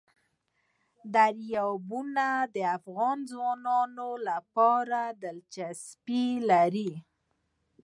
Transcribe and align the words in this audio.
دریابونه 1.15 2.27
د 2.55 2.57
افغان 2.77 3.17
ځوانانو 3.31 4.09
لپاره 4.27 4.99
دلچسپي 5.23 6.25
لري. 6.49 6.91